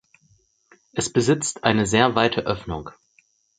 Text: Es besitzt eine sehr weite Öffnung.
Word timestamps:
Es 0.93 1.13
besitzt 1.13 1.63
eine 1.63 1.85
sehr 1.85 2.15
weite 2.15 2.41
Öffnung. 2.47 2.89